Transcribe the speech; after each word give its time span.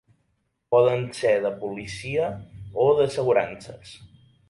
Poden 0.75 1.05
ser 1.19 1.35
de 1.45 1.53
policia 1.65 2.33
o 2.87 2.91
d'assegurances. 3.01 3.97